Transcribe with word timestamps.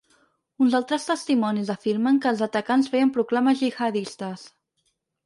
Uns 0.63 0.77
altres 0.77 1.03
testimonis 1.09 1.69
afirmen 1.73 2.17
que 2.23 2.29
els 2.31 2.41
atacants 2.47 2.89
feien 2.95 3.13
proclames 3.19 3.61
gihadistes. 3.61 4.49